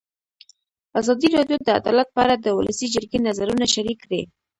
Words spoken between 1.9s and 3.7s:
په اړه د ولسي جرګې نظرونه